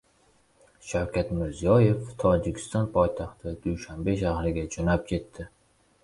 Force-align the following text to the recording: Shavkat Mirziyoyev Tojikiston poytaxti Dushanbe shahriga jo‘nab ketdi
Shavkat 0.91 1.33
Mirziyoyev 1.39 2.07
Tojikiston 2.23 2.87
poytaxti 2.95 3.53
Dushanbe 3.67 4.15
shahriga 4.23 4.63
jo‘nab 4.77 5.05
ketdi 5.13 5.47